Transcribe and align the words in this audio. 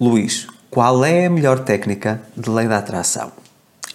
Luís, 0.00 0.46
qual 0.70 1.04
é 1.04 1.26
a 1.26 1.30
melhor 1.30 1.58
técnica 1.64 2.22
de 2.36 2.48
lei 2.48 2.68
da 2.68 2.78
atração? 2.78 3.32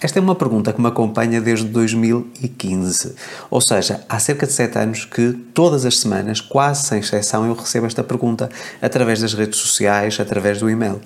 Esta 0.01 0.19
é 0.19 0.21
uma 0.21 0.35
pergunta 0.35 0.73
que 0.73 0.81
me 0.81 0.87
acompanha 0.89 1.39
desde 1.39 1.65
2015. 1.67 3.15
Ou 3.49 3.61
seja, 3.61 4.03
há 4.09 4.19
cerca 4.19 4.45
de 4.45 4.51
7 4.51 4.79
anos 4.79 5.05
que 5.05 5.31
todas 5.53 5.85
as 5.85 5.99
semanas, 5.99 6.41
quase 6.41 6.87
sem 6.87 6.99
exceção, 6.99 7.47
eu 7.47 7.53
recebo 7.53 7.87
esta 7.87 8.03
pergunta 8.03 8.49
através 8.81 9.21
das 9.21 9.33
redes 9.33 9.57
sociais, 9.59 10.19
através 10.19 10.59
do 10.59 10.69
e-mail. 10.69 10.99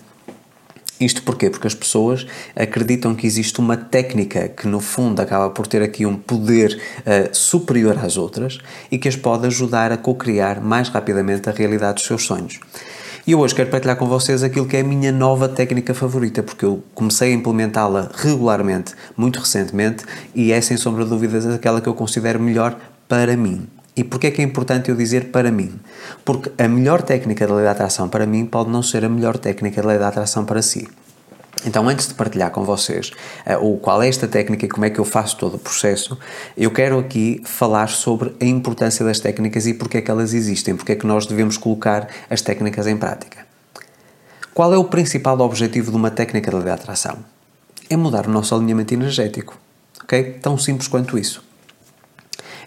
Isto 1.00 1.22
porquê? 1.22 1.52
Porque 1.52 1.68
as 1.68 1.76
pessoas 1.76 2.26
acreditam 2.56 3.14
que 3.14 3.28
existe 3.28 3.60
uma 3.60 3.78
técnica 3.78 4.50
que, 4.50 4.68
no 4.68 4.80
fundo, 4.80 5.22
acaba 5.22 5.52
por 5.52 5.68
ter 5.68 5.84
aqui 5.84 6.08
um 6.08 6.16
poder 6.16 6.82
uh, 7.02 7.36
superior 7.36 8.04
às 8.04 8.18
outras 8.18 8.58
e 8.92 8.98
que 8.98 9.08
as 9.08 9.16
pode 9.16 9.46
ajudar 9.46 9.92
a 9.92 9.98
co-criar 9.98 10.60
mais 10.60 10.90
rapidamente 10.90 11.48
a 11.48 11.52
realidade 11.52 11.98
dos 11.98 12.08
seus 12.08 12.26
sonhos. 12.26 12.60
E 13.28 13.34
eu 13.34 13.42
hoje 13.42 13.54
quero 13.54 13.70
partilhar 13.70 13.98
com 13.98 14.08
vocês 14.08 14.42
aquilo 14.42 14.66
que 14.66 14.78
é 14.78 14.80
a 14.80 14.84
minha 14.86 15.12
nova 15.12 15.50
técnica 15.50 15.94
favorita, 15.94 16.42
porque 16.42 16.64
eu 16.64 16.82
comecei 16.96 17.34
a 17.34 17.36
implementá-la 17.36 18.10
regularmente, 18.16 18.94
muito 19.18 19.42
recentemente, 19.42 20.06
e 20.34 20.54
é 20.54 20.62
sem 20.62 20.78
sombra 20.78 21.04
de 21.04 21.10
dúvidas 21.10 21.46
aquela 21.46 21.82
que 21.82 21.90
eu 21.90 21.94
considero 21.94 22.40
melhor 22.40 22.80
para 23.06 23.36
mim. 23.36 23.68
E 23.98 24.02
porquê 24.02 24.28
é 24.28 24.32
que 24.32 24.42
é 24.42 24.46
importante 24.46 24.90
eu 24.90 24.96
dizer 24.96 25.26
para 25.26 25.52
mim? 25.52 25.78
Porque 26.24 26.50
a 26.58 26.70
melhor 26.70 27.02
técnica 27.02 27.46
da 27.46 27.56
lei 27.56 27.66
da 27.66 27.72
atração 27.72 28.08
para 28.08 28.26
mim 28.26 28.46
pode 28.46 28.70
não 28.70 28.82
ser 28.82 29.04
a 29.04 29.10
melhor 29.10 29.38
técnica 29.38 29.82
da 29.82 29.90
lei 29.90 30.00
da 30.00 30.08
atração 30.08 30.46
para 30.46 30.62
si. 30.62 30.88
Então, 31.66 31.88
antes 31.90 32.08
de 32.08 32.14
partilhar 32.14 32.52
com 32.52 32.64
vocês 32.64 33.12
uh, 33.46 33.66
o 33.66 33.78
qual 33.78 34.02
é 34.02 34.08
esta 34.08 34.28
técnica 34.28 34.66
e 34.66 34.70
como 34.70 34.86
é 34.86 34.90
que 34.90 35.00
eu 35.00 35.06
faço 35.06 35.38
todo 35.38 35.56
o 35.56 35.60
processo, 35.60 36.18
eu 36.56 36.72
quero 36.72 37.00
aqui 37.00 37.42
falar 37.44 37.90
sobre 37.90 38.36
a 38.40 38.46
importância 38.46 39.04
das 39.04 39.20
técnicas 39.20 39.66
e 39.66 39.74
porque 39.74 39.98
é 39.98 40.02
que 40.02 40.12
elas 40.12 40.34
existem, 40.34 40.76
porque 40.76 40.92
é 40.92 40.96
que 40.96 41.08
nós 41.08 41.26
devemos 41.26 41.58
colocar 41.58 42.08
as 42.30 42.42
técnicas 42.42 42.86
em 42.88 42.96
prática. 42.96 43.46
Qual 44.54 44.74
é 44.74 44.78
o 44.78 44.84
principal 44.86 45.40
objetivo 45.42 45.92
de 45.92 45.98
uma 45.98 46.10
técnica 46.10 46.52
de 46.52 46.70
atração? 46.70 47.18
É 47.90 47.96
mudar 47.96 48.28
o 48.28 48.32
nosso 48.32 48.56
alinhamento 48.56 48.94
energético. 48.94 49.58
Ok? 50.04 50.40
Tão 50.42 50.58
simples 50.58 50.88
quanto 50.88 51.18
isso. 51.18 51.44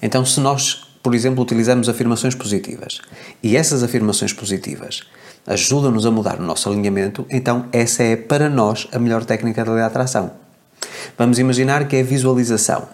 Então, 0.03 0.25
se 0.25 0.41
nós, 0.41 0.87
por 1.03 1.15
exemplo, 1.15 1.43
utilizamos 1.43 1.89
afirmações 1.89 2.35
positivas 2.35 3.01
e 3.43 3.57
essas 3.57 3.83
afirmações 3.83 4.33
positivas 4.33 5.03
ajuda-nos 5.47 6.07
a 6.07 6.11
mudar 6.11 6.39
o 6.39 6.43
nosso 6.43 6.69
alinhamento, 6.69 7.27
então 7.31 7.67
essa 7.73 8.03
é 8.03 8.17
para 8.17 8.49
nós 8.49 8.89
a 8.93 8.99
melhor 8.99 9.25
técnica 9.25 9.65
de 9.65 9.81
atração. 9.81 10.31
Vamos 11.17 11.39
imaginar 11.39 11.87
que 11.87 11.97
é 11.97 12.03
visualização. 12.03 12.89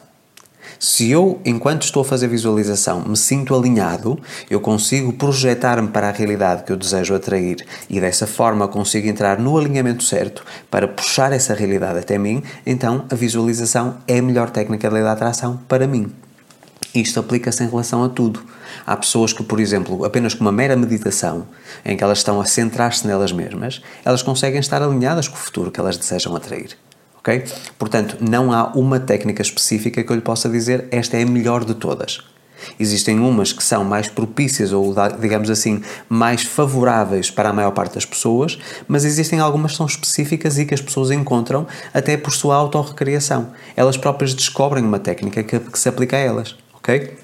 Se 0.79 1.11
eu, 1.11 1.41
enquanto 1.45 1.83
estou 1.83 2.03
a 2.03 2.05
fazer 2.05 2.29
visualização, 2.29 3.01
me 3.01 3.17
sinto 3.17 3.55
alinhado, 3.55 4.19
eu 4.51 4.61
consigo 4.61 5.13
projetar-me 5.13 5.89
para 5.89 6.09
a 6.09 6.13
realidade 6.13 6.65
que 6.65 6.73
eu 6.73 6.77
desejo 6.77 7.15
atrair 7.15 7.65
e 7.89 7.99
dessa 7.99 8.27
forma 8.27 8.69
consigo 8.69 9.09
entrar 9.09 9.39
no 9.39 9.57
alinhamento 9.57 10.05
certo 10.05 10.45
para 10.71 10.87
puxar 10.87 11.33
essa 11.33 11.55
realidade 11.55 12.01
até 12.01 12.19
mim, 12.19 12.43
então 12.67 13.07
a 13.11 13.15
visualização 13.15 13.99
é 14.07 14.19
a 14.19 14.23
melhor 14.23 14.51
técnica 14.51 14.91
de 14.91 14.99
atração 14.99 15.59
para 15.67 15.87
mim. 15.87 16.13
Isto 16.95 17.21
aplica-se 17.21 17.63
em 17.63 17.69
relação 17.69 18.03
a 18.05 18.09
tudo. 18.09 18.45
Há 18.87 18.97
pessoas 18.97 19.33
que, 19.33 19.43
por 19.43 19.61
exemplo, 19.61 20.05
apenas 20.05 20.35
com 20.35 20.43
uma 20.43 20.53
mera 20.53 20.77
meditação, 20.77 21.47
em 21.85 21.97
que 21.97 22.03
elas 22.03 22.19
estão 22.19 22.41
a 22.41 22.45
centrar-se 22.45 23.07
nelas 23.07 23.33
mesmas, 23.33 23.83
elas 24.05 24.23
conseguem 24.23 24.61
estar 24.61 24.83
alinhadas 24.83 25.29
com 25.29 25.35
o 25.35 25.39
futuro 25.39 25.71
que 25.71 25.81
elas 25.81 25.97
desejam 25.97 26.35
atrair. 26.35 26.77
Ok? 27.19 27.45
Portanto, 27.79 28.19
não 28.21 28.53
há 28.53 28.69
uma 28.75 29.01
técnica 29.01 29.43
específica 29.43 30.03
que 30.03 30.11
eu 30.11 30.17
lhe 30.17 30.23
possa 30.23 30.49
dizer 30.49 30.87
esta 30.91 31.17
é 31.17 31.23
a 31.23 31.27
melhor 31.27 31.65
de 31.65 31.75
todas. 31.75 32.21
Existem 32.79 33.19
umas 33.19 33.53
que 33.53 33.63
são 33.63 33.85
mais 33.85 34.09
propícias 34.09 34.73
ou, 34.73 34.95
digamos 35.21 35.51
assim, 35.51 35.83
mais 36.09 36.43
favoráveis 36.43 37.31
para 37.31 37.51
a 37.51 37.53
maior 37.53 37.71
parte 37.73 37.95
das 37.95 38.05
pessoas, 38.05 38.59
mas 38.89 39.05
existem 39.05 39.41
algumas 39.41 39.73
que 39.73 39.77
são 39.77 39.87
específicas 39.87 40.59
e 40.59 40.65
que 40.65 40.75
as 40.75 40.81
pessoas 40.81 41.11
encontram 41.11 41.67
até 41.93 42.17
por 42.17 42.33
sua 42.33 42.57
autorrecriação. 42.57 43.51
Elas 43.77 43.97
próprias 43.97 44.35
descobrem 44.35 44.85
uma 44.85 44.99
técnica 44.99 45.43
que, 45.43 45.59
que 45.59 45.79
se 45.79 45.89
aplica 45.89 46.17
a 46.17 46.21
elas 46.21 46.57
ok? 46.87 47.19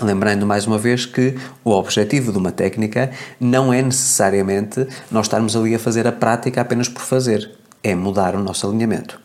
Lembrando 0.00 0.46
mais 0.46 0.66
uma 0.66 0.78
vez 0.78 1.04
que 1.04 1.36
o 1.62 1.70
objetivo 1.70 2.32
de 2.32 2.38
uma 2.38 2.50
técnica 2.50 3.10
não 3.38 3.72
é 3.72 3.82
necessariamente 3.82 4.88
nós 5.10 5.26
estarmos 5.26 5.54
ali 5.54 5.74
a 5.74 5.78
fazer 5.78 6.06
a 6.06 6.12
prática 6.12 6.62
apenas 6.62 6.88
por 6.88 7.02
fazer, 7.02 7.50
é 7.82 7.94
mudar 7.94 8.34
o 8.34 8.42
nosso 8.42 8.66
alinhamento. 8.66 9.20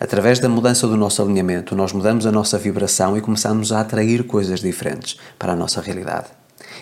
Através 0.00 0.38
da 0.38 0.48
mudança 0.48 0.88
do 0.88 0.96
nosso 0.96 1.22
alinhamento, 1.22 1.76
nós 1.76 1.92
mudamos 1.92 2.24
a 2.24 2.32
nossa 2.32 2.56
vibração 2.58 3.16
e 3.16 3.20
começamos 3.20 3.70
a 3.70 3.82
atrair 3.82 4.24
coisas 4.24 4.60
diferentes 4.60 5.18
para 5.38 5.52
a 5.52 5.56
nossa 5.56 5.82
realidade. 5.82 6.28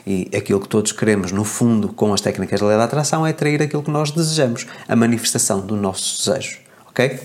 E 0.06 0.30
aquilo 0.34 0.60
que 0.60 0.68
todos 0.68 0.92
queremos, 0.92 1.32
no 1.32 1.44
fundo, 1.44 1.88
com 1.88 2.14
as 2.14 2.20
técnicas 2.20 2.60
da 2.60 2.66
lei 2.66 2.78
da 2.78 2.84
atração, 2.84 3.26
é 3.26 3.30
atrair 3.30 3.60
aquilo 3.60 3.82
que 3.82 3.90
nós 3.90 4.12
desejamos, 4.12 4.66
a 4.86 4.94
manifestação 4.94 5.60
do 5.60 5.76
nosso 5.76 6.24
desejo, 6.24 6.58
ok? 6.88 7.18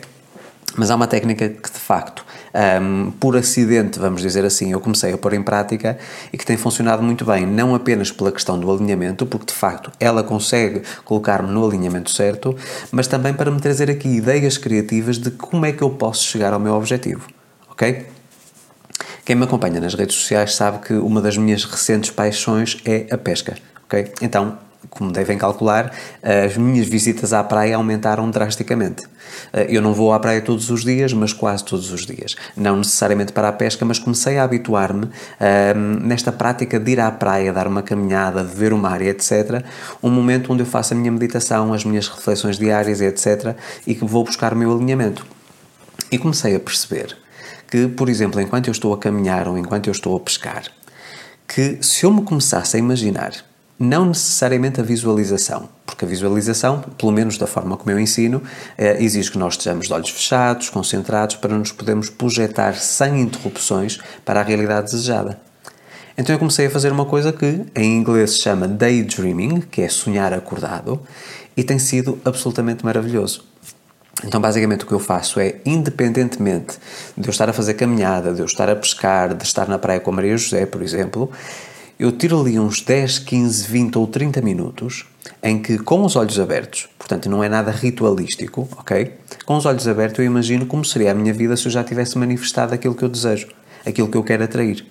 Mas 0.75 0.89
há 0.89 0.95
uma 0.95 1.07
técnica 1.07 1.47
que, 1.47 1.71
de 1.71 1.79
facto, 1.79 2.25
um, 2.53 3.11
por 3.11 3.35
acidente, 3.35 3.99
vamos 3.99 4.21
dizer 4.21 4.45
assim, 4.45 4.71
eu 4.71 4.79
comecei 4.79 5.13
a 5.13 5.17
pôr 5.17 5.33
em 5.33 5.41
prática 5.41 5.97
e 6.31 6.37
que 6.37 6.45
tem 6.45 6.55
funcionado 6.57 7.01
muito 7.01 7.25
bem, 7.25 7.45
não 7.45 7.73
apenas 7.73 8.11
pela 8.11 8.31
questão 8.31 8.59
do 8.59 8.71
alinhamento, 8.71 9.25
porque 9.25 9.47
de 9.47 9.53
facto 9.53 9.91
ela 9.99 10.23
consegue 10.23 10.83
colocar-me 11.03 11.51
no 11.51 11.65
alinhamento 11.65 12.11
certo, 12.11 12.55
mas 12.91 13.07
também 13.07 13.33
para 13.33 13.49
me 13.49 13.59
trazer 13.59 13.89
aqui 13.89 14.07
ideias 14.07 14.57
criativas 14.57 15.17
de 15.17 15.31
como 15.31 15.65
é 15.65 15.71
que 15.71 15.81
eu 15.81 15.89
posso 15.89 16.23
chegar 16.23 16.53
ao 16.53 16.59
meu 16.59 16.75
objetivo. 16.75 17.27
Ok? 17.69 18.05
Quem 19.25 19.35
me 19.35 19.45
acompanha 19.45 19.79
nas 19.79 19.93
redes 19.93 20.15
sociais 20.15 20.53
sabe 20.53 20.79
que 20.79 20.93
uma 20.93 21.21
das 21.21 21.37
minhas 21.37 21.63
recentes 21.63 22.11
paixões 22.11 22.77
é 22.85 23.07
a 23.09 23.17
pesca. 23.17 23.55
Ok? 23.85 24.11
Então, 24.21 24.57
como 24.89 25.11
devem 25.11 25.37
calcular, 25.37 25.91
as 26.21 26.57
minhas 26.57 26.87
visitas 26.87 27.33
à 27.33 27.43
praia 27.43 27.75
aumentaram 27.75 28.29
drasticamente. 28.29 29.03
Eh, 29.51 29.67
eu 29.69 29.81
não 29.81 29.93
vou 29.93 30.13
à 30.13 30.19
praia 30.19 30.41
todos 30.41 30.69
os 30.69 30.83
dias, 30.83 31.13
mas 31.13 31.33
quase 31.33 31.63
todos 31.63 31.91
os 31.91 32.05
dias. 32.05 32.35
Não 32.55 32.77
necessariamente 32.77 33.31
para 33.31 33.49
a 33.49 33.51
pesca, 33.51 33.85
mas 33.85 33.99
comecei 33.99 34.37
a 34.37 34.43
habituar-me 34.43 35.09
ehm, 35.39 35.99
nesta 36.05 36.31
prática 36.31 36.79
de 36.79 36.91
ir 36.91 36.99
à 36.99 37.11
praia, 37.11 37.53
dar 37.53 37.67
uma 37.67 37.81
caminhada, 37.81 38.43
de 38.43 38.53
ver 38.53 38.73
o 38.73 38.77
mar 38.77 39.01
e 39.01 39.07
etc. 39.07 39.63
Um 40.01 40.09
momento 40.09 40.51
onde 40.51 40.63
eu 40.63 40.67
faço 40.67 40.93
a 40.93 40.97
minha 40.97 41.11
meditação, 41.11 41.73
as 41.73 41.85
minhas 41.85 42.07
reflexões 42.07 42.57
diárias 42.57 43.01
e 43.01 43.05
etc. 43.05 43.55
e 43.85 43.95
que 43.95 44.05
vou 44.05 44.23
buscar 44.23 44.53
o 44.53 44.55
meu 44.55 44.73
alinhamento. 44.73 45.25
E 46.11 46.17
comecei 46.17 46.55
a 46.55 46.59
perceber 46.59 47.17
que, 47.69 47.87
por 47.87 48.09
exemplo, 48.09 48.39
enquanto 48.39 48.67
eu 48.67 48.71
estou 48.71 48.93
a 48.93 48.97
caminhar 48.97 49.47
ou 49.47 49.57
enquanto 49.57 49.87
eu 49.87 49.91
estou 49.91 50.15
a 50.15 50.19
pescar, 50.19 50.63
que 51.47 51.77
se 51.81 52.05
eu 52.05 52.11
me 52.11 52.21
começasse 52.21 52.75
a 52.75 52.79
imaginar 52.79 53.33
não 53.83 54.05
necessariamente 54.05 54.79
a 54.79 54.83
visualização, 54.83 55.69
porque 55.85 56.05
a 56.05 56.07
visualização, 56.07 56.81
pelo 56.97 57.11
menos 57.11 57.37
da 57.37 57.45
forma 57.45 57.75
como 57.75 57.91
eu 57.91 57.99
ensino, 57.99 58.41
eh, 58.77 59.03
exige 59.03 59.29
que 59.29 59.37
nós 59.37 59.53
estejamos 59.53 59.87
de 59.87 59.93
olhos 59.93 60.09
fechados, 60.09 60.69
concentrados, 60.69 61.35
para 61.35 61.53
nos 61.55 61.71
podermos 61.71 62.09
projetar 62.09 62.75
sem 62.75 63.21
interrupções 63.21 63.99
para 64.23 64.39
a 64.39 64.43
realidade 64.43 64.91
desejada. 64.91 65.39
Então 66.17 66.33
eu 66.33 66.39
comecei 66.39 66.67
a 66.67 66.69
fazer 66.69 66.91
uma 66.91 67.05
coisa 67.05 67.33
que 67.33 67.65
em 67.75 67.97
inglês 67.97 68.31
se 68.31 68.39
chama 68.39 68.67
daydreaming, 68.67 69.61
que 69.61 69.81
é 69.81 69.89
sonhar 69.89 70.33
acordado, 70.33 71.01
e 71.57 71.63
tem 71.63 71.77
sido 71.77 72.19
absolutamente 72.23 72.85
maravilhoso. 72.85 73.45
Então, 74.23 74.39
basicamente, 74.39 74.85
o 74.85 74.87
que 74.87 74.93
eu 74.93 74.99
faço 74.99 75.39
é, 75.39 75.55
independentemente 75.65 76.77
de 77.17 77.27
eu 77.27 77.31
estar 77.31 77.49
a 77.49 77.53
fazer 77.53 77.73
caminhada, 77.73 78.33
de 78.33 78.39
eu 78.39 78.45
estar 78.45 78.69
a 78.69 78.75
pescar, 78.75 79.33
de 79.33 79.43
estar 79.43 79.67
na 79.67 79.77
praia 79.77 79.99
com 79.99 80.11
a 80.11 80.13
Maria 80.13 80.37
José, 80.37 80.65
por 80.65 80.81
exemplo, 80.81 81.29
eu 81.99 82.11
tiro 82.11 82.39
ali 82.39 82.59
uns 82.59 82.81
10, 82.81 83.19
15, 83.19 83.67
20 83.67 83.97
ou 83.97 84.07
30 84.07 84.41
minutos 84.41 85.05
em 85.41 85.61
que, 85.61 85.77
com 85.77 86.03
os 86.03 86.15
olhos 86.15 86.39
abertos, 86.39 86.89
portanto 86.97 87.29
não 87.29 87.43
é 87.43 87.49
nada 87.49 87.71
ritualístico, 87.71 88.67
ok? 88.77 89.13
Com 89.45 89.57
os 89.57 89.65
olhos 89.65 89.87
abertos 89.87 90.19
eu 90.19 90.25
imagino 90.25 90.65
como 90.65 90.83
seria 90.83 91.11
a 91.11 91.13
minha 91.13 91.33
vida 91.33 91.55
se 91.55 91.65
eu 91.65 91.71
já 91.71 91.83
tivesse 91.83 92.17
manifestado 92.17 92.73
aquilo 92.73 92.95
que 92.95 93.03
eu 93.03 93.09
desejo, 93.09 93.47
aquilo 93.85 94.07
que 94.07 94.17
eu 94.17 94.23
quero 94.23 94.43
atrair. 94.43 94.85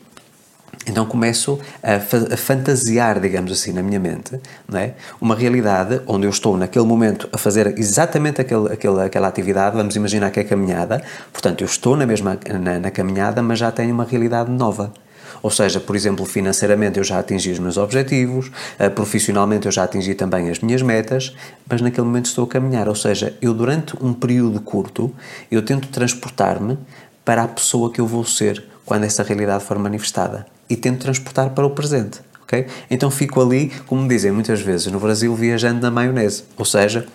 Então 0.87 1.07
começo 1.07 1.61
a, 1.83 2.01
fa 2.01 2.17
a, 2.33 2.37
fantasiar, 2.37 3.21
digamos 3.21 3.53
assim, 3.53 3.73
na 3.73 3.83
minha 3.83 4.01
mente, 4.01 4.41
não 4.69 4.79
é? 4.79 4.95
uma 5.21 5.37
realidade 5.37 6.01
onde 6.07 6.27
eu 6.27 6.31
estou 6.31 6.57
naquele 6.57 6.85
momento 6.85 7.29
a 7.33 7.39
fazer 7.39 7.79
exatamente 7.79 8.41
aquele, 8.41 8.73
aquele, 8.73 9.01
aquela 9.01 9.29
atividade, 9.29 9.77
vamos 9.77 9.95
imaginar 9.95 10.31
que 10.31 10.41
é 10.41 10.45
caminhada, 10.45 11.03
portanto 11.33 11.61
eu 11.61 11.67
estou 11.67 11.97
na 11.97 12.05
mesma 12.05 12.39
na, 12.61 12.81
na 12.81 12.91
caminhada, 12.91 13.43
mas 13.43 13.59
já 13.59 13.71
tenho 13.71 13.95
uma 13.95 14.05
realidade 14.05 14.51
nova. 14.51 14.93
Ou 15.43 15.51
seja, 15.51 15.81
por 15.81 15.97
exemplo, 15.97 16.25
financeiramente 16.25 16.99
eu 16.99 17.05
já 17.05 17.19
atingi 17.19 17.51
os 17.51 17.59
meus 17.59 17.77
objetivos, 17.77 18.51
eh, 18.79 18.89
profissionalmente 18.89 19.67
eu 19.67 19.73
já 19.73 19.83
atingi 19.83 20.15
também 20.15 20.49
as 20.49 20.61
minhas 20.61 20.83
metas, 20.83 21.35
mas 21.69 21.81
naquele 21.81 22.07
momento 22.07 22.27
estou 22.27 22.45
a 22.45 22.49
caminhar. 22.49 22.89
Ou 22.89 22.95
seja, 22.95 23.37
eu 23.43 23.53
durante 23.53 23.97
um 24.01 24.15
período 24.15 24.61
curto, 24.61 25.13
eu 25.51 25.61
tento 25.63 25.89
transportar-me 25.89 26.79
para 27.25 27.43
a 27.43 27.49
pessoa 27.49 27.91
que 27.91 28.01
eu 28.01 28.07
vou 28.07 28.25
ser 28.25 28.65
quando 28.85 29.05
essa 29.05 29.23
realidade 29.23 29.65
for 29.65 29.79
manifestada 29.79 30.47
e 30.71 30.77
tento 30.77 31.01
transportar 31.01 31.51
para 31.51 31.67
o 31.67 31.71
presente. 31.71 32.21
Okay? 32.43 32.67
Então 32.91 33.11
fico 33.11 33.41
ali, 33.41 33.73
como 33.87 34.07
dizem 34.07 34.31
muitas 34.31 34.61
vezes 34.61 34.87
no 34.89 35.01
Brasil, 35.01 35.35
viajando 35.35 35.81
na 35.81 35.91
maionese, 35.91 36.45
ou 36.57 36.65
seja, 36.65 37.07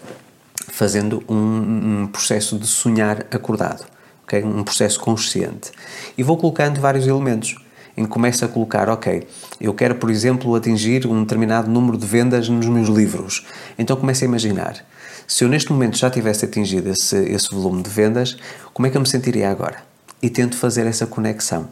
fazendo 0.70 1.24
um, 1.30 2.02
um 2.04 2.08
processo 2.08 2.58
de 2.58 2.68
sonhar 2.68 3.26
acordado, 3.32 3.86
okay? 4.24 4.44
um 4.44 4.64
processo 4.64 5.00
consciente. 5.00 5.72
E 6.18 6.24
vou 6.24 6.38
colocando 6.38 6.82
vários 6.82 7.08
elementos 7.08 7.56
em 7.98 8.04
que 8.04 8.10
começo 8.10 8.46
a 8.46 8.48
colocar, 8.48 8.88
ok, 8.88 9.28
eu 9.60 9.74
quero, 9.74 9.96
por 9.96 10.12
exemplo, 10.12 10.56
atingir 10.56 11.08
um 11.08 11.24
determinado 11.24 11.70
número 11.70 11.98
de 11.98 12.06
vendas 12.06 12.48
nos 12.48 12.68
meus 12.68 12.88
livros. 12.88 13.46
Então 13.78 13.98
começo 13.98 14.24
a 14.24 14.28
imaginar. 14.28 14.86
Se 15.28 15.44
eu 15.44 15.50
neste 15.50 15.72
momento 15.72 15.98
já 15.98 16.10
tivesse 16.10 16.46
atingido 16.46 16.90
esse, 16.90 17.18
esse 17.18 17.50
volume 17.50 17.82
de 17.82 17.90
vendas, 17.90 18.38
como 18.74 18.88
é 18.88 18.90
que 18.90 18.96
eu 18.96 19.02
me 19.02 19.08
sentiria 19.08 19.50
agora? 19.50 19.84
E 20.22 20.30
tento 20.30 20.56
fazer 20.56 20.86
essa 20.86 21.08
conexão. 21.08 21.68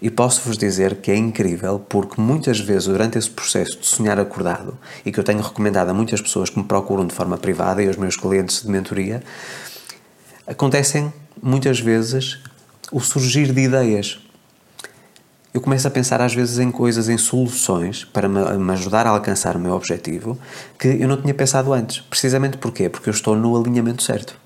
E 0.00 0.10
posso-vos 0.10 0.58
dizer 0.58 0.96
que 0.96 1.10
é 1.10 1.16
incrível 1.16 1.78
porque 1.88 2.20
muitas 2.20 2.60
vezes 2.60 2.86
durante 2.86 3.18
esse 3.18 3.30
processo 3.30 3.78
de 3.80 3.86
sonhar 3.86 4.18
acordado, 4.18 4.76
e 5.04 5.10
que 5.10 5.18
eu 5.18 5.24
tenho 5.24 5.40
recomendado 5.40 5.88
a 5.88 5.94
muitas 5.94 6.20
pessoas 6.20 6.50
que 6.50 6.58
me 6.58 6.64
procuram 6.64 7.06
de 7.06 7.14
forma 7.14 7.38
privada 7.38 7.82
e 7.82 7.88
aos 7.88 7.96
meus 7.96 8.16
clientes 8.16 8.62
de 8.62 8.70
mentoria, 8.70 9.22
acontecem 10.46 11.12
muitas 11.42 11.80
vezes 11.80 12.38
o 12.92 13.00
surgir 13.00 13.52
de 13.52 13.60
ideias. 13.60 14.23
Eu 15.54 15.60
começo 15.60 15.86
a 15.86 15.90
pensar 15.90 16.20
às 16.20 16.34
vezes 16.34 16.58
em 16.58 16.68
coisas, 16.68 17.08
em 17.08 17.16
soluções 17.16 18.04
para 18.04 18.28
me, 18.28 18.72
ajudar 18.72 19.06
a 19.06 19.10
alcançar 19.10 19.56
o 19.56 19.60
meu 19.60 19.72
objetivo 19.72 20.36
que 20.76 20.88
eu 20.88 21.06
não 21.06 21.16
tinha 21.16 21.32
pensado 21.32 21.72
antes. 21.72 22.00
Precisamente 22.00 22.58
porquê? 22.58 22.88
Porque 22.88 23.08
eu 23.08 23.12
estou 23.12 23.36
no 23.36 23.56
alinhamento 23.56 24.02
certo. 24.02 24.36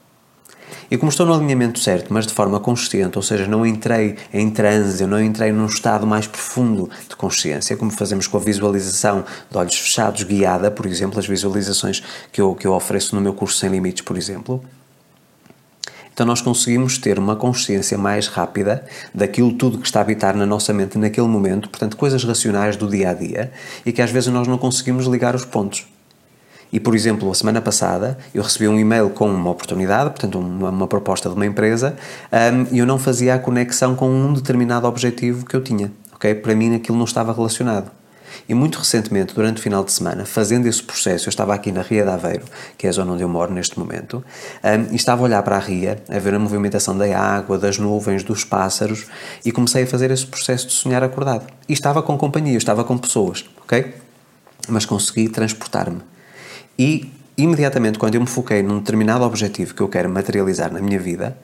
E 0.91 0.99
como 0.99 1.09
estou 1.09 1.25
no 1.25 1.33
alinhamento 1.33 1.79
certo, 1.79 2.13
mas 2.13 2.27
de 2.27 2.35
forma 2.35 2.61
consciente, 2.61 3.17
ou 3.17 3.23
seja, 3.23 3.47
não 3.47 3.65
entrei 3.65 4.17
em 4.35 4.51
transe, 4.51 5.03
eu 5.03 5.09
não 5.09 5.19
entrei 5.19 5.51
num 5.51 5.65
estado 5.65 6.07
mais 6.07 6.27
profundo 6.27 6.91
de 7.09 7.17
consciência, 7.17 7.75
como 7.75 7.91
fazemos 7.91 8.27
com 8.27 8.37
a 8.37 8.41
visualização 8.41 9.25
de 9.51 9.57
olhos 9.57 9.79
fechados 9.79 10.25
guiada, 10.25 10.71
por 10.71 10.85
exemplo, 10.85 11.19
as 11.19 11.27
visualizações 11.27 12.03
que 12.31 12.39
eu, 12.39 12.55
que 12.55 12.67
eu 12.67 12.75
ofereço 12.75 13.15
no 13.15 13.23
meu 13.23 13.33
curso 13.33 13.57
Sem 13.57 13.71
Limites, 13.71 14.03
por 14.03 14.19
exemplo. 14.19 14.63
Então 16.19 16.27
nós 16.27 16.41
conseguimos 16.41 16.99
ter 16.99 17.17
uma 17.17 17.37
consciência 17.37 17.97
mais 17.97 18.27
rápida 18.27 18.85
daquilo 19.15 19.53
tudo 19.53 19.79
que 19.79 19.87
está 19.87 20.01
a 20.01 20.03
habitar 20.03 20.37
na 20.37 20.45
nossa 20.45 20.73
mente 20.73 20.99
naquele 20.99 21.29
momento, 21.29 21.71
portanto, 21.71 21.97
coisas 21.97 22.25
racionais 22.25 22.77
do 22.77 22.89
dia 22.89 23.11
a 23.11 23.15
dia, 23.15 23.53
e 23.87 23.93
que 23.93 24.03
às 24.03 24.11
vezes 24.11 24.29
nós 24.29 24.49
não 24.49 24.59
conseguimos 24.59 25.07
ligar 25.07 25.37
os 25.37 25.45
pontos. 25.45 25.87
E, 26.73 26.81
por 26.81 26.97
exemplo, 26.97 27.31
a 27.31 27.35
semana 27.37 27.61
passada 27.61 28.19
eu 28.35 28.43
recebi 28.43 28.67
um 28.67 28.81
e-mail 28.81 29.11
com 29.11 29.31
uma 29.31 29.51
oportunidade, 29.51 30.11
portanto, 30.11 30.41
uma, 30.41 30.71
uma 30.71 30.89
proposta 30.89 31.29
de 31.29 31.37
uma 31.37 31.47
empresa, 31.47 31.97
um, 32.33 32.75
e 32.75 32.81
eu 32.81 32.85
não 32.85 32.99
fazia 32.99 33.37
a 33.37 33.39
conexão 33.39 33.95
com 33.95 34.11
um 34.11 34.33
determinado 34.33 34.89
objetivo 34.89 35.47
que 35.47 35.55
eu 35.55 35.63
tinha. 35.63 35.93
Okay? 36.17 36.35
Para 36.35 36.53
mim, 36.53 36.75
aquilo 36.75 36.99
não 36.99 37.05
estava 37.05 37.33
relacionado. 37.33 37.93
E 38.47 38.55
muito 38.55 38.79
recentemente, 38.79 39.35
durante 39.35 39.59
o 39.59 39.63
final 39.63 39.83
de 39.83 39.93
semana, 39.93 40.25
fazendo 40.27 40.67
esse 40.67 40.83
processo, 40.83 41.29
eu 41.29 41.31
estava 41.31 41.55
aqui 41.55 41.73
na 41.73 41.83
Ria 41.83 42.05
de 42.05 42.11
Aveiro, 42.11 42.45
que 42.77 42.87
é 42.87 42.91
a 42.91 42.93
zona 42.93 43.13
onde 43.13 43.23
eu 43.23 43.29
moro 43.29 43.53
neste 43.53 43.79
momento, 43.79 44.23
um, 44.63 44.93
e 44.93 44.97
estava 44.97 45.23
a 45.23 45.25
olhar 45.25 45.43
para 45.43 45.57
a 45.57 45.59
ria, 45.59 46.03
a 46.09 46.19
ver 46.19 46.35
a 46.35 46.39
movimentação 46.39 46.97
da 46.97 47.19
água, 47.19 47.59
das 47.59 47.79
nuvens, 47.79 48.23
dos 48.23 48.45
pássaros, 48.45 49.07
e 49.45 49.53
comecei 49.53 49.85
a 49.85 49.87
fazer 49.87 50.11
esse 50.11 50.27
processo 50.27 50.67
de 50.67 50.73
sonhar 50.73 51.03
acordado. 51.03 51.47
E 51.69 51.73
estava 51.73 52.03
com 52.03 52.17
companhia, 52.19 52.57
estava 52.57 52.85
com 52.85 52.97
pessoas, 52.99 53.45
ok? 53.63 53.95
Mas 54.69 54.85
consegui 54.85 55.29
transportar-me. 55.29 56.01
E 56.79 57.11
imediatamente, 57.37 57.99
quando 57.99 58.17
eu 58.17 58.21
me 58.21 58.27
foquei 58.27 58.63
num 58.63 58.79
determinado 58.79 59.25
objetivo 59.25 59.75
que 59.75 59.81
eu 59.81 59.89
quero 59.89 60.09
materializar 60.09 60.73
na 60.73 60.81
minha 60.81 60.99
vida, 60.99 61.37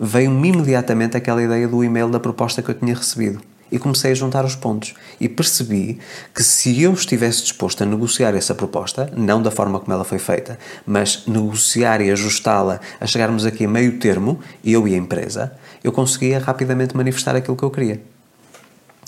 veio-me 0.00 0.48
imediatamente 0.48 1.16
aquela 1.16 1.42
ideia 1.42 1.68
do 1.68 1.84
e-mail 1.84 2.08
da 2.08 2.18
proposta 2.18 2.62
que 2.62 2.70
eu 2.70 2.74
tinha 2.74 2.94
recebido. 2.94 3.40
E 3.72 3.78
comecei 3.78 4.12
a 4.12 4.14
juntar 4.14 4.44
os 4.44 4.54
pontos. 4.54 4.94
E 5.18 5.28
percebi 5.28 5.98
que 6.34 6.44
se 6.44 6.82
eu 6.82 6.92
estivesse 6.92 7.42
disposto 7.42 7.82
a 7.82 7.86
negociar 7.86 8.34
essa 8.34 8.54
proposta, 8.54 9.10
não 9.16 9.42
da 9.42 9.50
forma 9.50 9.80
como 9.80 9.92
ela 9.92 10.04
foi 10.04 10.18
feita, 10.18 10.58
mas 10.86 11.26
negociar 11.26 12.02
e 12.02 12.10
ajustá-la 12.10 12.80
a 13.00 13.06
chegarmos 13.06 13.46
aqui 13.46 13.64
a 13.64 13.68
meio 13.68 13.98
termo, 13.98 14.38
eu 14.62 14.86
e 14.86 14.94
a 14.94 14.98
empresa, 14.98 15.52
eu 15.82 15.90
conseguia 15.90 16.38
rapidamente 16.38 16.96
manifestar 16.96 17.34
aquilo 17.34 17.56
que 17.56 17.62
eu 17.62 17.70
queria. 17.70 18.00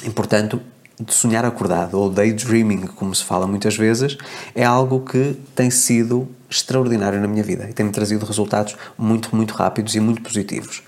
E, 0.02 0.10
portanto, 0.10 0.60
de 1.00 1.12
sonhar 1.12 1.44
acordado, 1.44 1.98
ou 1.98 2.08
daydreaming, 2.08 2.86
como 2.86 3.14
se 3.14 3.24
fala 3.24 3.46
muitas 3.46 3.76
vezes, 3.76 4.16
é 4.54 4.64
algo 4.64 5.00
que 5.00 5.36
tem 5.54 5.70
sido 5.70 6.28
extraordinário 6.48 7.20
na 7.20 7.26
minha 7.26 7.42
vida 7.42 7.68
e 7.68 7.72
tem-me 7.72 7.90
trazido 7.90 8.24
resultados 8.24 8.76
muito, 8.96 9.34
muito 9.34 9.54
rápidos 9.54 9.94
e 9.94 10.00
muito 10.00 10.22
positivos. 10.22 10.82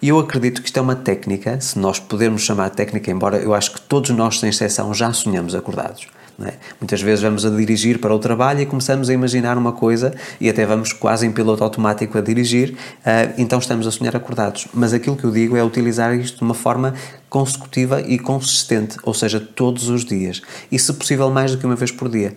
E 0.00 0.08
eu 0.08 0.18
acredito 0.18 0.60
que 0.60 0.66
isto 0.66 0.78
é 0.78 0.82
uma 0.82 0.96
técnica, 0.96 1.60
se 1.60 1.78
nós 1.78 1.98
pudermos 1.98 2.42
chamar 2.42 2.70
técnica, 2.70 3.10
embora 3.10 3.36
eu 3.38 3.54
acho 3.54 3.72
que 3.72 3.80
todos 3.80 4.10
nós, 4.10 4.40
sem 4.40 4.48
exceção, 4.48 4.92
já 4.92 5.12
sonhamos 5.12 5.54
acordados. 5.54 6.08
É? 6.40 6.54
Muitas 6.80 7.00
vezes 7.02 7.22
vamos 7.22 7.44
a 7.44 7.50
dirigir 7.50 7.98
para 7.98 8.14
o 8.14 8.18
trabalho 8.18 8.60
e 8.60 8.66
começamos 8.66 9.08
a 9.10 9.12
imaginar 9.12 9.58
uma 9.58 9.72
coisa 9.72 10.14
e 10.40 10.48
até 10.48 10.64
vamos 10.64 10.92
quase 10.92 11.26
em 11.26 11.30
piloto 11.30 11.62
automático 11.62 12.16
a 12.16 12.20
dirigir, 12.20 12.70
uh, 12.72 13.34
então 13.36 13.58
estamos 13.58 13.86
a 13.86 13.90
sonhar 13.90 14.16
acordados. 14.16 14.66
Mas 14.72 14.92
aquilo 14.92 15.16
que 15.16 15.24
eu 15.24 15.30
digo 15.30 15.56
é 15.56 15.62
utilizar 15.62 16.14
isto 16.14 16.38
de 16.38 16.42
uma 16.42 16.54
forma 16.54 16.94
consecutiva 17.28 18.00
e 18.00 18.18
consistente, 18.18 18.96
ou 19.02 19.14
seja, 19.14 19.38
todos 19.38 19.88
os 19.88 20.04
dias. 20.04 20.42
E 20.70 20.78
se 20.78 20.92
possível, 20.92 21.30
mais 21.30 21.52
do 21.52 21.58
que 21.58 21.66
uma 21.66 21.76
vez 21.76 21.90
por 21.90 22.08
dia. 22.08 22.36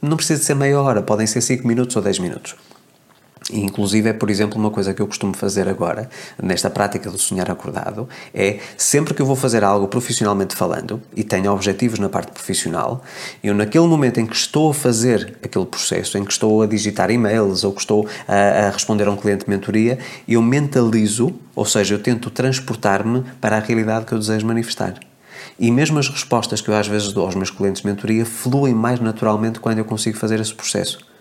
Não 0.00 0.16
precisa 0.16 0.42
ser 0.42 0.54
meia 0.54 0.80
hora, 0.80 1.00
podem 1.00 1.26
ser 1.26 1.40
5 1.40 1.66
minutos 1.66 1.96
ou 1.96 2.02
10 2.02 2.18
minutos. 2.18 2.54
Inclusive, 3.50 4.10
é, 4.10 4.12
por 4.12 4.30
exemplo, 4.30 4.58
uma 4.58 4.70
coisa 4.70 4.94
que 4.94 5.02
eu 5.02 5.06
costumo 5.06 5.34
fazer 5.34 5.68
agora, 5.68 6.08
nesta 6.40 6.70
prática 6.70 7.10
do 7.10 7.18
sonhar 7.18 7.50
acordado, 7.50 8.08
é 8.34 8.58
sempre 8.76 9.14
que 9.14 9.22
eu 9.22 9.26
vou 9.26 9.36
fazer 9.36 9.64
algo 9.64 9.88
profissionalmente 9.88 10.54
falando 10.54 11.02
e 11.16 11.24
tenho 11.24 11.52
objetivos 11.52 11.98
na 11.98 12.08
parte 12.08 12.32
profissional, 12.32 13.02
eu, 13.42 13.54
naquele 13.54 13.86
momento 13.86 14.20
em 14.20 14.26
que 14.26 14.36
estou 14.36 14.70
a 14.70 14.74
fazer 14.74 15.36
aquele 15.42 15.66
processo, 15.66 16.16
em 16.18 16.24
que 16.24 16.32
estou 16.32 16.62
a 16.62 16.66
digitar 16.66 17.10
e-mails 17.10 17.64
ou 17.64 17.72
que 17.72 17.80
estou 17.80 18.06
a, 18.28 18.66
a 18.66 18.70
responder 18.70 19.08
a 19.08 19.10
um 19.10 19.16
cliente 19.16 19.44
de 19.44 19.50
mentoria, 19.50 19.98
eu 20.28 20.40
mentalizo, 20.40 21.34
ou 21.54 21.64
seja, 21.64 21.94
eu 21.94 21.98
tento 21.98 22.30
transportar-me 22.30 23.24
para 23.40 23.56
a 23.56 23.60
realidade 23.60 24.06
que 24.06 24.12
eu 24.12 24.18
desejo 24.18 24.46
manifestar. 24.46 24.94
E 25.58 25.70
mesmo 25.70 25.98
as 25.98 26.08
respostas 26.08 26.60
que 26.60 26.68
eu 26.68 26.74
às 26.74 26.86
vezes 26.86 27.12
dou 27.12 27.24
aos 27.24 27.34
meus 27.34 27.50
clientes 27.50 27.82
de 27.82 27.88
mentoria 27.88 28.24
fluem 28.24 28.74
mais 28.74 29.00
naturalmente 29.00 29.60
quando 29.60 29.78
eu 29.78 29.84
consigo 29.84 30.16
fazer 30.16 30.40
esse 30.40 30.54
processo 30.54 31.11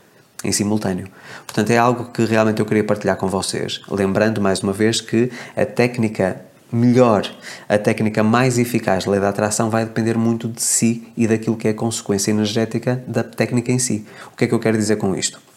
em 0.44 0.52
simultâneo. 0.52 1.08
Portanto, 1.46 1.70
é 1.72 1.78
algo 1.78 2.06
que 2.12 2.26
realmente 2.26 2.60
eu 2.60 2.66
queria 2.66 2.84
partilhar 2.84 3.18
com 3.18 3.28
vocês, 3.28 3.82
lembrando 3.90 4.42
mais 4.42 4.62
uma 4.62 4.74
vez 4.74 5.02
que 5.02 5.32
a 5.56 5.66
técnica 5.66 6.42
melhor, 6.72 7.30
a 7.68 7.78
técnica 7.78 8.24
mais 8.24 8.58
eficaz 8.58 9.04
da 9.04 9.12
lei 9.12 9.20
da 9.20 9.30
atração 9.30 9.70
vai 9.70 9.84
depender 9.84 10.18
muito 10.18 10.48
de 10.48 10.62
si 10.62 11.08
e 11.18 11.28
daquilo 11.28 11.58
que 11.58 11.68
é 11.68 11.72
a 11.72 11.74
consequência 11.74 12.32
energética 12.32 13.04
da 13.06 13.24
técnica 13.24 13.72
em 13.72 13.80
si. 13.80 14.06
O 14.32 14.38
que 14.38 14.46
é 14.46 14.48
que 14.48 14.54
eu 14.54 14.60
quero 14.60 14.78
dizer 14.78 14.96
com 14.96 15.16
isto? 15.16 15.50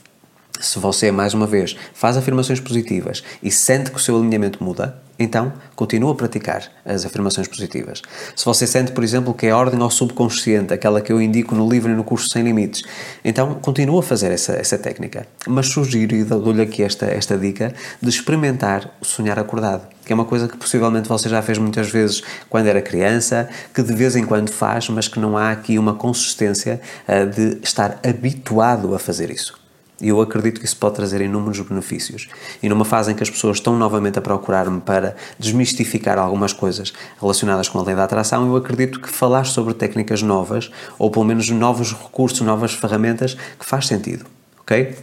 Se 0.60 0.78
você, 0.78 1.10
mais 1.10 1.34
uma 1.34 1.46
vez, 1.46 1.76
faz 1.92 2.16
afirmações 2.16 2.60
positivas 2.60 3.22
e 3.42 3.50
sente 3.50 3.90
que 3.90 3.96
o 3.96 4.00
seu 4.00 4.16
alinhamento 4.16 4.62
muda, 4.62 5.02
então 5.18 5.52
continua 5.76 6.12
a 6.12 6.14
praticar 6.14 6.70
as 6.84 7.04
afirmações 7.04 7.46
positivas. 7.48 8.02
Se 8.34 8.44
você 8.44 8.66
sente, 8.66 8.92
por 8.92 9.04
exemplo, 9.04 9.34
que 9.34 9.46
é 9.46 9.50
a 9.50 9.56
ordem 9.56 9.80
ao 9.80 9.90
subconsciente, 9.90 10.72
aquela 10.72 11.00
que 11.00 11.12
eu 11.12 11.20
indico 11.20 11.54
no 11.54 11.68
livro 11.68 11.90
e 11.90 11.94
no 11.94 12.04
curso 12.04 12.28
Sem 12.28 12.42
Limites, 12.42 12.82
então 13.24 13.54
continua 13.54 14.00
a 14.00 14.02
fazer 14.02 14.30
essa, 14.30 14.52
essa 14.52 14.78
técnica. 14.78 15.26
Mas 15.46 15.68
sugiro 15.68 16.14
e 16.14 16.24
dou-lhe 16.24 16.62
aqui 16.62 16.82
esta, 16.82 17.06
esta 17.06 17.36
dica 17.36 17.74
de 18.00 18.08
experimentar 18.08 18.96
o 19.00 19.04
sonhar 19.04 19.38
acordado, 19.38 19.86
que 20.04 20.12
é 20.12 20.14
uma 20.14 20.24
coisa 20.24 20.48
que 20.48 20.56
possivelmente 20.56 21.08
você 21.08 21.28
já 21.28 21.42
fez 21.42 21.58
muitas 21.58 21.90
vezes 21.90 22.22
quando 22.48 22.66
era 22.68 22.80
criança, 22.80 23.48
que 23.74 23.82
de 23.82 23.94
vez 23.94 24.16
em 24.16 24.24
quando 24.24 24.50
faz, 24.50 24.88
mas 24.88 25.08
que 25.08 25.18
não 25.18 25.36
há 25.36 25.50
aqui 25.50 25.78
uma 25.78 25.94
consistência 25.94 26.80
uh, 27.08 27.28
de 27.28 27.58
estar 27.62 28.00
habituado 28.04 28.94
a 28.94 28.98
fazer 28.98 29.30
isso. 29.30 29.63
E 30.00 30.08
eu 30.08 30.20
acredito 30.20 30.58
que 30.58 30.66
isso 30.66 30.76
pode 30.76 30.96
trazer 30.96 31.20
inúmeros 31.20 31.60
benefícios. 31.60 32.28
E 32.62 32.68
numa 32.68 32.84
fase 32.84 33.12
em 33.12 33.14
que 33.14 33.22
as 33.22 33.30
pessoas 33.30 33.58
estão 33.58 33.76
novamente 33.78 34.18
a 34.18 34.22
procurar-me 34.22 34.80
para 34.80 35.14
desmistificar 35.38 36.18
algumas 36.18 36.52
coisas 36.52 36.92
relacionadas 37.20 37.68
com 37.68 37.78
a 37.78 37.82
lei 37.82 37.94
da 37.94 38.04
atração, 38.04 38.46
eu 38.46 38.56
acredito 38.56 39.00
que 39.00 39.08
falar 39.08 39.44
sobre 39.44 39.72
técnicas 39.72 40.20
novas, 40.20 40.70
ou 40.98 41.10
pelo 41.10 41.24
menos 41.24 41.48
novos 41.50 41.92
recursos, 41.92 42.40
novas 42.40 42.74
ferramentas, 42.74 43.34
que 43.58 43.64
faz 43.64 43.86
sentido. 43.86 44.26
Ok? 44.60 44.96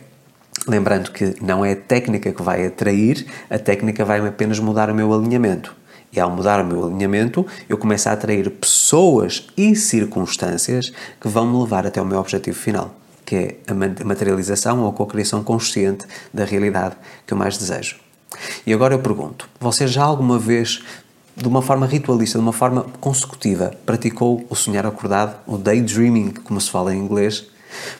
Lembrando 0.68 1.12
que 1.12 1.36
não 1.42 1.64
é 1.64 1.72
a 1.72 1.76
técnica 1.76 2.32
que 2.34 2.42
vai 2.42 2.66
atrair, 2.66 3.26
a 3.50 3.58
técnica 3.58 4.04
vai 4.04 4.20
apenas 4.28 4.60
mudar 4.60 4.90
o 4.90 4.96
meu 4.96 5.14
alinhamento. 5.14 5.74
E 6.12 6.20
ao 6.20 6.30
mudar 6.30 6.60
o 6.60 6.68
meu 6.68 6.86
alinhamento, 6.86 7.48
eu 7.70 7.78
começo 7.78 8.10
a 8.10 8.12
atrair 8.12 8.50
pessoas 8.52 9.48
e 9.56 9.74
circunstâncias 9.74 10.92
que 11.22 11.30
vão 11.30 11.48
me 11.50 11.58
levar 11.62 11.88
até 11.88 12.02
o 12.02 12.06
meu 12.06 12.20
objetivo 12.20 12.58
final 12.58 13.01
que 13.32 13.36
é 13.38 13.56
a 13.66 14.04
materialização 14.04 14.82
ou 14.82 14.90
a 14.90 14.92
cocriação 14.92 15.42
consciente 15.42 16.06
da 16.34 16.44
realidade 16.44 16.98
que 17.26 17.34
eu 17.34 17.38
mais 17.38 17.58
desejo. 17.58 17.96
E 18.68 18.74
agora 18.74 18.94
eu 18.94 19.00
pergunto: 19.00 19.48
você 19.58 19.88
já 19.88 20.04
alguma 20.04 20.38
vez, 20.38 20.84
de 21.34 21.48
uma 21.48 21.62
forma 21.62 21.86
ritualista, 21.86 22.38
de 22.38 22.44
uma 22.44 22.52
forma 22.52 22.86
consecutiva, 23.00 23.72
praticou 23.86 24.46
o 24.50 24.56
sonhar 24.56 24.86
acordado, 24.86 25.38
o 25.48 25.58
daydreaming, 25.58 26.32
como 26.44 26.60
se 26.60 26.70
fala 26.70 26.94
em 26.94 27.00
inglês? 27.00 27.48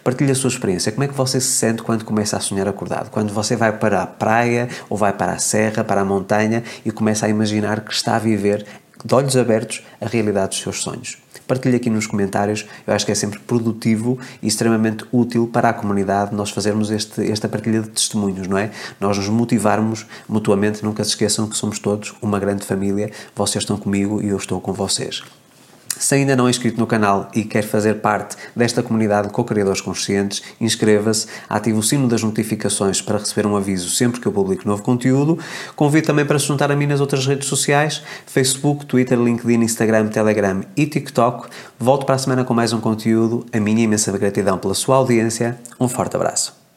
Partilhe 0.04 0.34
a 0.34 0.36
sua 0.36 0.50
experiência. 0.50 0.92
Como 0.92 1.06
é 1.06 1.08
que 1.08 1.14
você 1.14 1.40
se 1.40 1.48
sente 1.48 1.82
quando 1.82 2.04
começa 2.04 2.36
a 2.36 2.42
sonhar 2.42 2.68
acordado? 2.68 3.10
Quando 3.10 3.34
você 3.34 3.56
vai 3.56 3.72
para 3.72 4.04
a 4.04 4.08
praia 4.08 4.68
ou 4.90 4.98
vai 4.98 5.14
para 5.14 5.32
a 5.32 5.40
serra, 5.40 5.82
para 5.82 6.02
a 6.02 6.06
montanha 6.06 6.62
e 6.84 6.92
começa 6.92 7.26
a 7.26 7.30
imaginar 7.30 7.80
que 7.80 7.94
está 7.94 8.18
a 8.18 8.20
viver 8.20 8.66
de 9.04 9.16
olhos 9.16 9.36
abertos 9.36 9.84
a 10.00 10.08
realidade 10.08 10.50
dos 10.50 10.60
seus 10.60 10.82
sonhos. 10.82 11.18
Partilhe 11.48 11.76
aqui 11.76 11.90
nos 11.90 12.08
comentários, 12.08 12.66
eu 12.88 12.94
acho 12.94 13.06
que 13.06 13.12
é 13.12 13.16
sempre 13.16 13.40
produtivo 13.40 14.18
e 14.42 14.48
extremamente 14.48 15.04
útil 15.12 15.50
para 15.52 15.70
a 15.70 15.74
comunidade 15.74 16.34
nós 16.34 16.50
fazermos 16.50 16.90
este, 16.90 17.30
esta 17.30 17.50
partilha 17.50 17.82
de 17.82 17.90
testemunhos, 17.90 18.48
não 18.48 18.58
é? 18.58 18.72
Nós 19.00 19.18
nos 19.18 19.28
motivarmos 19.28 20.06
mutuamente, 20.30 20.84
nunca 20.84 21.04
se 21.04 21.10
esqueçam 21.10 21.48
que 21.48 21.58
somos 21.58 21.80
todos 21.80 22.14
uma 22.22 22.40
grande 22.40 22.66
família, 22.66 23.12
vocês 23.36 23.64
estão 23.64 23.78
comigo 23.78 24.22
e 24.22 24.30
eu 24.30 24.38
estou 24.38 24.62
com 24.62 24.72
vocês. 24.72 25.22
Se 25.98 26.16
ainda 26.16 26.36
não 26.36 26.48
é 26.48 26.50
inscrito 26.50 26.80
no 26.80 26.88
canal 26.88 27.30
e 27.34 27.44
quer 27.44 27.64
fazer 27.64 27.96
parte 27.96 28.36
desta 28.56 28.82
comunidade 28.82 29.28
de 29.28 29.34
co-criadores 29.34 29.82
conscientes, 29.82 30.42
inscreva-se, 30.60 31.28
ative 31.48 31.78
o 31.78 31.84
sino 31.84 32.08
das 32.08 32.24
notificações 32.24 33.02
para 33.02 33.18
receber 33.18 33.46
um 33.46 33.56
aviso 33.56 33.90
sempre 33.90 34.20
que 34.20 34.28
eu 34.28 34.32
publico 34.32 34.68
novo 34.68 34.82
conteúdo. 34.82 35.38
Convido 35.76 36.08
também 36.08 36.26
para 36.26 36.40
se 36.40 36.48
juntar 36.48 36.72
a 36.72 36.76
mim 36.76 36.88
nas 36.88 37.02
outras 37.02 37.26
redes 37.26 37.48
sociais, 37.48 38.02
Facebook, 38.26 38.86
Twitter, 38.86 39.20
LinkedIn, 39.20 39.64
Instagram, 39.64 40.08
Telegram 40.08 40.62
e 40.76 40.86
TikTok. 40.86 41.50
Volto 41.80 42.06
para 42.06 42.16
a 42.16 42.20
semana 42.20 42.44
com 42.44 42.54
mais 42.54 42.74
um 42.74 42.80
conteúdo. 42.80 43.46
A 43.52 43.60
minha 43.60 43.84
imensa 43.84 44.12
gratidão 44.18 44.58
pela 44.58 44.74
sua 44.74 44.96
audiência. 44.96 45.60
Um 45.80 45.88
forte 45.88 46.16
abraço. 46.16 46.61